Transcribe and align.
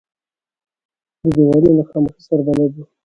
دی 1.21 1.23
د 1.23 1.27
دیوالونو 1.35 1.77
له 1.79 1.83
خاموشۍ 1.89 2.21
سره 2.29 2.41
بلد 2.47 2.71
و. 2.77 2.81